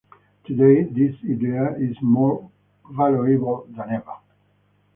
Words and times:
Today 0.45 0.81
this 0.81 1.15
idea 1.29 1.75
is 1.75 1.95
more 2.01 2.49
valuable 2.89 3.67
than 3.69 3.87
ever’. 3.91 4.15